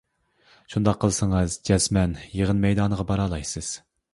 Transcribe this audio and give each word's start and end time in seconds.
شۇنداق 0.73 0.97
قىلسىڭىز 1.03 1.57
جەزمەن 1.71 2.17
يىغىن 2.39 2.65
مەيدانىغا 2.65 3.07
بارالايسىز. 3.13 3.71